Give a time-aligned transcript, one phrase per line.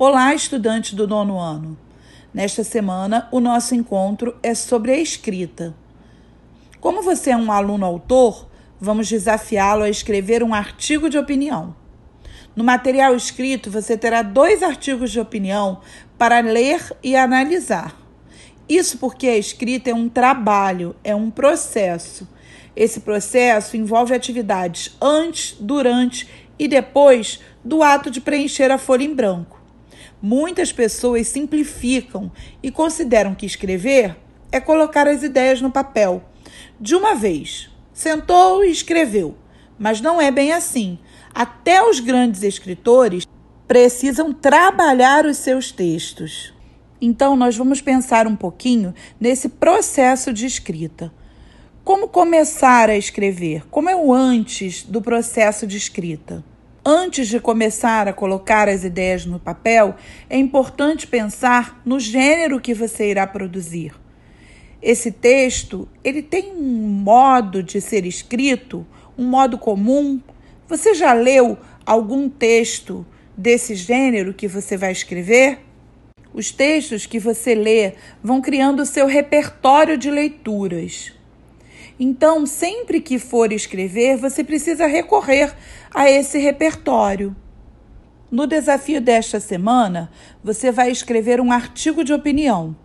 [0.00, 1.76] Olá, estudante do nono ano.
[2.32, 5.74] Nesta semana, o nosso encontro é sobre a escrita.
[6.80, 8.48] Como você é um aluno autor,
[8.80, 11.74] vamos desafiá-lo a escrever um artigo de opinião.
[12.54, 15.80] No material escrito, você terá dois artigos de opinião
[16.16, 18.00] para ler e analisar.
[18.68, 22.28] Isso porque a escrita é um trabalho, é um processo.
[22.76, 29.12] Esse processo envolve atividades antes, durante e depois do ato de preencher a folha em
[29.12, 29.57] branco.
[30.20, 32.30] Muitas pessoas simplificam
[32.62, 34.16] e consideram que escrever
[34.50, 36.24] é colocar as ideias no papel.
[36.80, 39.36] De uma vez, sentou e escreveu.
[39.78, 40.98] Mas não é bem assim.
[41.32, 43.24] Até os grandes escritores
[43.68, 46.52] precisam trabalhar os seus textos.
[47.00, 51.12] Então, nós vamos pensar um pouquinho nesse processo de escrita.
[51.84, 53.66] Como começar a escrever?
[53.70, 56.44] Como é o antes do processo de escrita?
[56.90, 59.94] Antes de começar a colocar as ideias no papel,
[60.30, 63.92] é importante pensar no gênero que você irá produzir.
[64.80, 68.86] Esse texto, ele tem um modo de ser escrito,
[69.18, 70.18] um modo comum.
[70.66, 73.04] Você já leu algum texto
[73.36, 75.58] desse gênero que você vai escrever?
[76.32, 81.17] Os textos que você lê vão criando o seu repertório de leituras.
[81.98, 85.54] Então, sempre que for escrever, você precisa recorrer
[85.92, 87.34] a esse repertório.
[88.30, 90.10] No desafio desta semana,
[90.44, 92.76] você vai escrever um artigo de opinião.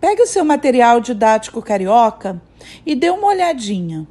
[0.00, 2.40] Pegue o seu material didático carioca
[2.84, 4.08] e dê uma olhadinha.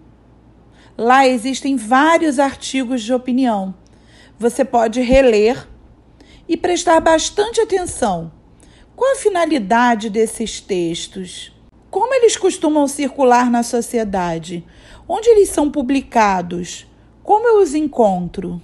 [0.95, 3.73] Lá existem vários artigos de opinião.
[4.37, 5.67] Você pode reler
[6.47, 8.31] e prestar bastante atenção.
[8.95, 11.51] Qual a finalidade desses textos?
[11.89, 14.63] Como eles costumam circular na sociedade?
[15.07, 16.85] Onde eles são publicados?
[17.23, 18.61] Como eu os encontro?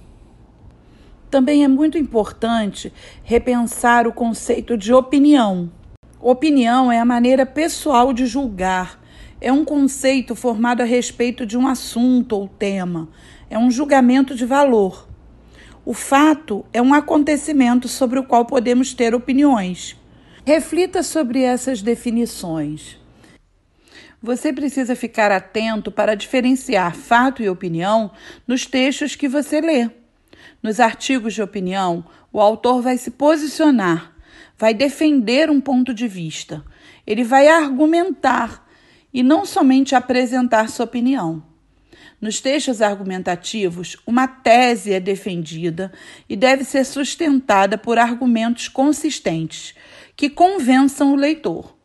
[1.28, 2.92] Também é muito importante
[3.24, 5.72] repensar o conceito de opinião.
[6.20, 9.02] Opinião é a maneira pessoal de julgar.
[9.40, 13.08] É um conceito formado a respeito de um assunto ou tema.
[13.50, 15.08] É um julgamento de valor.
[15.84, 19.96] O fato é um acontecimento sobre o qual podemos ter opiniões.
[20.44, 23.04] Reflita sobre essas definições.
[24.22, 28.10] Você precisa ficar atento para diferenciar fato e opinião
[28.46, 29.90] nos textos que você lê.
[30.62, 34.14] Nos artigos de opinião, o autor vai se posicionar,
[34.56, 36.64] vai defender um ponto de vista,
[37.06, 38.66] ele vai argumentar
[39.12, 41.42] e não somente apresentar sua opinião.
[42.20, 45.92] Nos textos argumentativos, uma tese é defendida
[46.28, 49.74] e deve ser sustentada por argumentos consistentes
[50.16, 51.75] que convençam o leitor.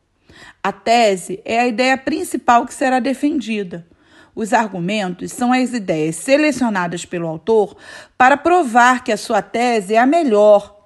[0.64, 3.88] A tese é a ideia principal que será defendida.
[4.36, 7.76] Os argumentos são as ideias selecionadas pelo autor
[8.18, 10.80] para provar que a sua tese é a melhor.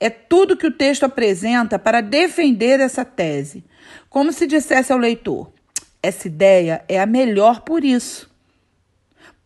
[0.00, 3.64] É tudo que o texto apresenta para defender essa tese.
[4.08, 5.50] Como se dissesse ao leitor:
[6.02, 8.27] essa ideia é a melhor por isso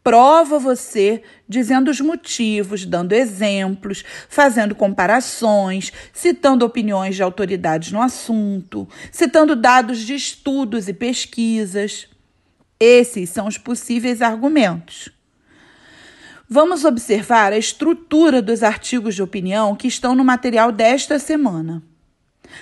[0.03, 8.89] prova você dizendo os motivos, dando exemplos, fazendo comparações, citando opiniões de autoridades no assunto,
[9.11, 12.09] citando dados de estudos e pesquisas.
[12.81, 15.11] Esses são os possíveis argumentos.
[16.49, 21.83] Vamos observar a estrutura dos artigos de opinião que estão no material desta semana.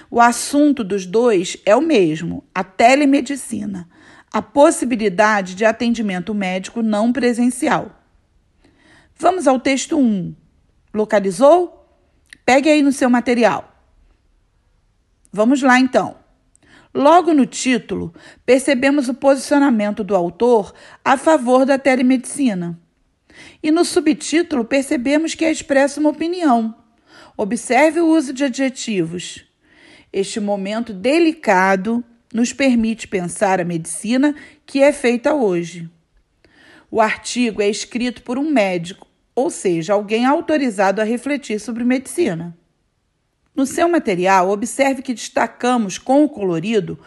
[0.09, 3.89] O assunto dos dois é o mesmo: a telemedicina
[4.33, 7.91] a possibilidade de atendimento médico não presencial.
[9.17, 10.35] Vamos ao texto 1.
[10.95, 11.77] Localizou?
[12.45, 13.75] Pegue aí no seu material.
[15.33, 16.17] Vamos lá então.
[16.93, 18.13] Logo no título,
[18.45, 20.75] percebemos o posicionamento do autor
[21.05, 22.81] a favor da telemedicina.
[23.63, 26.75] E no subtítulo, percebemos que é expressa uma opinião.
[27.37, 29.45] Observe o uso de adjetivos.
[30.13, 35.91] Este momento delicado nos permite pensar a medicina que é feita hoje.
[36.91, 42.57] O artigo é escrito por um médico, ou seja, alguém autorizado a refletir sobre medicina.
[43.55, 46.99] No seu material, observe que destacamos com o colorido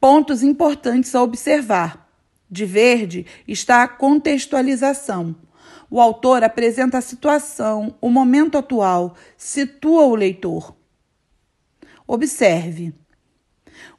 [0.00, 2.08] pontos importantes a observar.
[2.50, 5.34] De verde está a contextualização.
[5.88, 10.74] O autor apresenta a situação, o momento atual, situa o leitor.
[12.06, 12.92] Observe.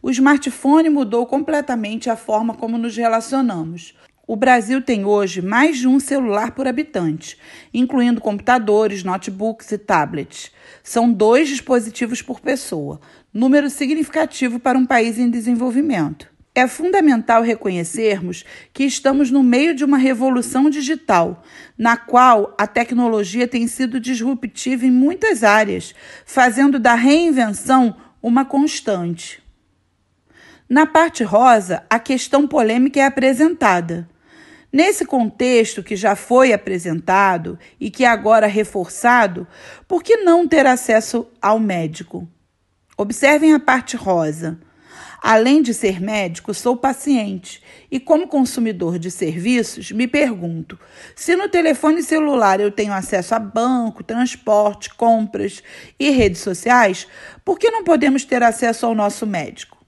[0.02, 3.94] O smartphone mudou completamente a forma como nos relacionamos.
[4.26, 7.38] O Brasil tem hoje mais de um celular por habitante,
[7.74, 10.50] incluindo computadores, notebooks e tablets.
[10.82, 13.02] São dois dispositivos por pessoa,
[13.34, 16.32] número significativo para um país em desenvolvimento.
[16.56, 21.44] É fundamental reconhecermos que estamos no meio de uma revolução digital,
[21.78, 25.94] na qual a tecnologia tem sido disruptiva em muitas áreas,
[26.26, 29.43] fazendo da reinvenção uma constante.
[30.70, 34.08] Na parte rosa, a questão polêmica é apresentada.
[34.72, 39.46] Nesse contexto que já foi apresentado e que agora reforçado,
[39.88, 42.28] por que não ter acesso ao médico?
[42.98, 44.58] Observem a parte rosa.
[45.22, 47.62] Além de ser médico, sou paciente
[47.92, 50.80] e, como consumidor de serviços, me pergunto:
[51.16, 55.62] se no telefone celular eu tenho acesso a banco, transporte, compras
[56.00, 57.08] e redes sociais,
[57.46, 59.83] por que não podemos ter acesso ao nosso médico?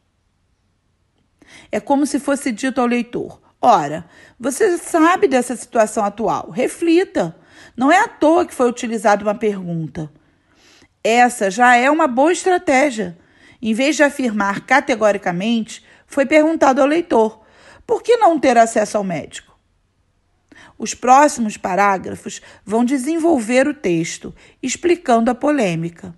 [1.71, 4.05] É como se fosse dito ao leitor: ora,
[4.39, 7.35] você sabe dessa situação atual, reflita.
[7.75, 10.11] Não é à toa que foi utilizada uma pergunta.
[11.03, 13.17] Essa já é uma boa estratégia
[13.61, 17.41] em vez de afirmar categoricamente, foi perguntado ao leitor:
[17.85, 19.57] por que não ter acesso ao médico?
[20.77, 26.13] Os próximos parágrafos vão desenvolver o texto, explicando a polêmica.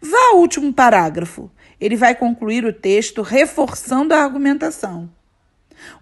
[0.00, 1.48] Vá ao último parágrafo.
[1.84, 5.10] Ele vai concluir o texto reforçando a argumentação.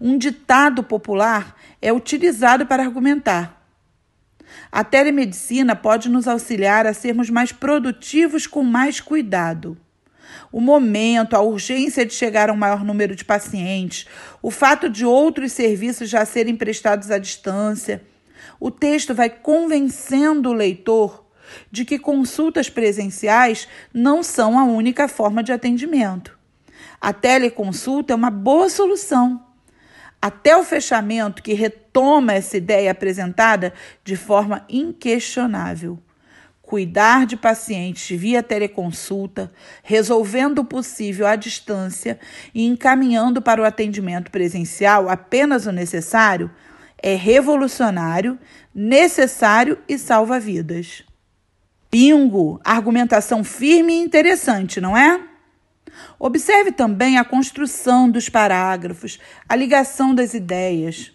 [0.00, 3.67] Um ditado popular é utilizado para argumentar.
[4.70, 9.76] A telemedicina pode nos auxiliar a sermos mais produtivos com mais cuidado
[10.52, 14.06] o momento, a urgência de chegar a um maior número de pacientes,
[14.43, 18.02] o fato de outros serviços já serem prestados à distância.
[18.61, 21.22] O texto vai convencendo o leitor
[21.70, 26.38] de que consultas presenciais não são a única forma de atendimento.
[27.00, 29.44] A teleconsulta é uma boa solução.
[30.20, 33.72] Até o fechamento, que retoma essa ideia apresentada
[34.04, 35.99] de forma inquestionável
[36.72, 39.52] cuidar de pacientes via teleconsulta,
[39.82, 42.19] resolvendo o possível à distância
[42.54, 46.50] e encaminhando para o atendimento presencial apenas o necessário,
[46.96, 48.38] é revolucionário,
[48.75, 51.04] necessário e salva vidas.
[51.94, 52.59] Bingo!
[52.65, 55.21] Argumentação firme e interessante, não é?
[56.19, 61.12] Observe também a construção dos parágrafos, a ligação das ideias.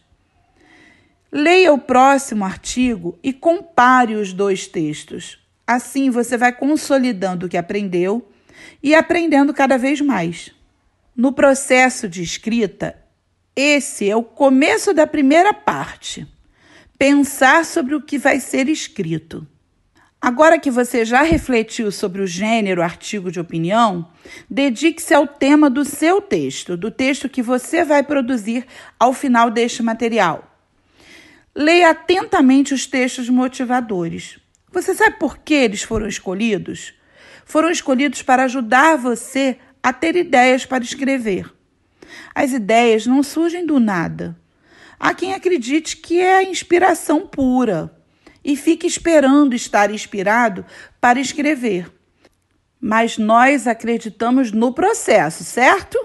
[1.31, 5.39] Leia o próximo artigo e compare os dois textos.
[5.65, 8.29] Assim você vai consolidando o que aprendeu
[8.81, 10.51] e aprendendo cada vez mais.
[11.15, 12.95] No processo de escrita,
[13.55, 16.27] esse é o começo da primeira parte.
[16.99, 19.47] Pensar sobre o que vai ser escrito.
[20.19, 24.09] Agora que você já refletiu sobre o gênero artigo de opinião,
[24.49, 28.65] dedique-se ao tema do seu texto, do texto que você vai produzir
[28.99, 30.57] ao final deste material.
[31.55, 34.39] Leia atentamente os textos motivadores.
[34.71, 36.93] Você sabe por que eles foram escolhidos?
[37.45, 41.51] Foram escolhidos para ajudar você a ter ideias para escrever.
[42.33, 44.35] As ideias não surgem do nada.
[44.99, 47.96] Há quem acredite que é a inspiração pura
[48.47, 50.65] e fique esperando estar inspirado
[51.01, 51.91] para escrever.
[52.79, 55.99] Mas nós acreditamos no processo, certo?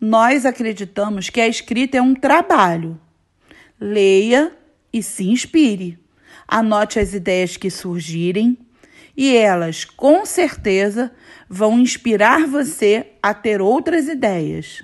[0.00, 3.00] Nós acreditamos que a escrita é um trabalho.
[3.80, 4.52] Leia
[4.92, 6.00] e se inspire.
[6.48, 8.58] Anote as ideias que surgirem
[9.16, 11.12] e elas, com certeza,
[11.48, 14.82] vão inspirar você a ter outras ideias.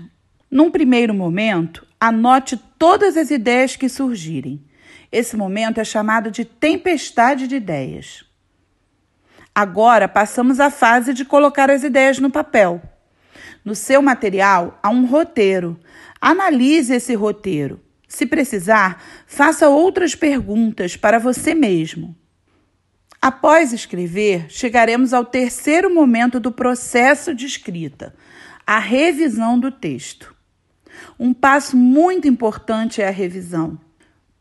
[0.49, 4.68] Num primeiro momento, anote todas as ideias que surgirem.
[5.11, 8.25] Esse momento é chamado de tempestade de ideias.
[9.55, 12.81] Agora passamos à fase de colocar as ideias no papel.
[13.65, 15.79] No seu material há um roteiro.
[16.21, 22.17] Analise esse roteiro se precisar, faça outras perguntas para você mesmo.
[23.21, 28.15] Após escrever, chegaremos ao terceiro momento do processo de escrita,
[28.67, 30.35] a revisão do texto.
[31.19, 33.79] Um passo muito importante é a revisão.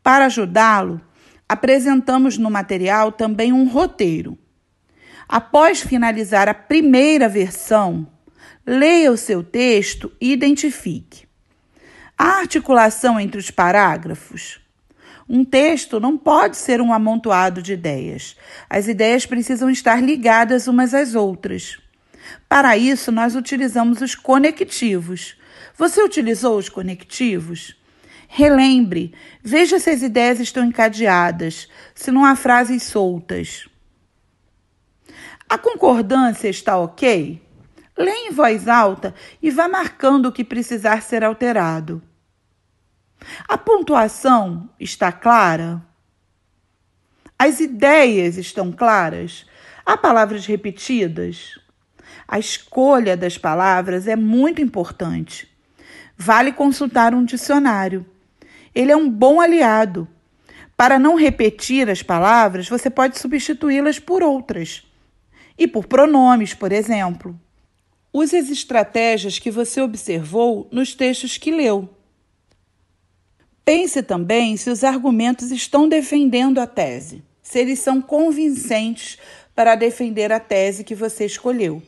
[0.08, 1.02] Para ajudá-lo,
[1.46, 4.38] apresentamos no material também um roteiro.
[5.28, 8.08] Após finalizar a primeira versão,
[8.66, 11.28] leia o seu texto e identifique.
[12.16, 14.58] A articulação entre os parágrafos.
[15.28, 18.34] Um texto não pode ser um amontoado de ideias.
[18.66, 21.78] As ideias precisam estar ligadas umas às outras.
[22.48, 25.36] Para isso, nós utilizamos os conectivos.
[25.76, 27.76] Você utilizou os conectivos?
[28.30, 33.66] Relembre, veja se as ideias estão encadeadas, se não há frases soltas.
[35.48, 37.42] A concordância está ok?
[37.96, 42.02] Leia em voz alta e vá marcando o que precisar ser alterado.
[43.48, 45.82] A pontuação está clara?
[47.36, 49.46] As ideias estão claras?
[49.86, 51.58] Há palavras repetidas?
[52.28, 55.48] A escolha das palavras é muito importante.
[56.14, 58.04] vale consultar um dicionário.
[58.74, 60.08] Ele é um bom aliado.
[60.76, 64.84] Para não repetir as palavras, você pode substituí-las por outras.
[65.58, 67.38] E por pronomes, por exemplo.
[68.12, 71.88] Use as estratégias que você observou nos textos que leu.
[73.64, 79.18] Pense também se os argumentos estão defendendo a tese, se eles são convincentes
[79.54, 81.82] para defender a tese que você escolheu.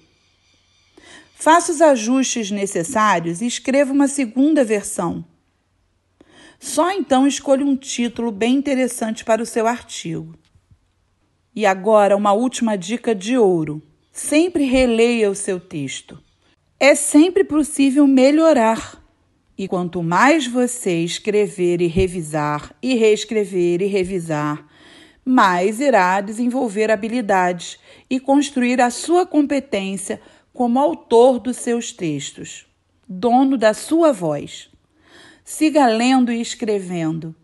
[1.37, 5.25] Faça os ajustes necessários e escreva uma segunda versão.
[6.62, 10.38] Só então escolha um título bem interessante para o seu artigo.
[11.57, 16.23] E agora, uma última dica de ouro: sempre releia o seu texto.
[16.79, 19.02] É sempre possível melhorar.
[19.57, 24.67] E quanto mais você escrever e revisar, e reescrever e revisar,
[25.25, 30.21] mais irá desenvolver habilidades e construir a sua competência
[30.52, 32.67] como autor dos seus textos,
[33.09, 34.71] dono da sua voz.
[35.52, 37.35] Siga lendo e escrevendo.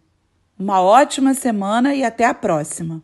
[0.57, 2.95] Uma ótima semana e até a próxima!